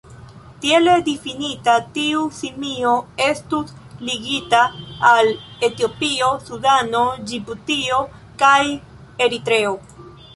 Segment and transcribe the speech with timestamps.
[0.61, 2.93] Tiele difinita, tiu simio
[3.25, 3.75] estus
[4.07, 4.61] limigita
[5.09, 5.29] al
[5.67, 8.01] Etiopio, Sudano, Ĝibutio
[8.45, 8.57] kaj
[9.27, 9.75] Eritreo.